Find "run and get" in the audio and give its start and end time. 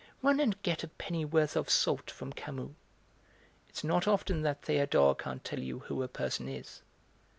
0.23-0.81